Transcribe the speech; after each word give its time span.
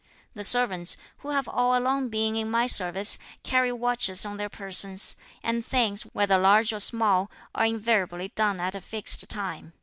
The 0.33 0.43
servants, 0.43 0.97
who 1.19 1.29
have 1.29 1.47
all 1.47 1.77
along 1.77 2.09
been 2.09 2.35
in 2.35 2.49
my 2.49 2.65
service, 2.65 3.19
carry 3.43 3.71
watches 3.71 4.25
on 4.25 4.37
their 4.37 4.49
persons, 4.49 5.15
and 5.43 5.63
things, 5.63 6.01
whether 6.11 6.39
large 6.39 6.73
or 6.73 6.79
small, 6.79 7.29
are 7.53 7.65
invariably 7.67 8.29
done 8.29 8.59
at 8.59 8.73
a 8.73 8.81
fixed 8.81 9.29
time. 9.29 9.73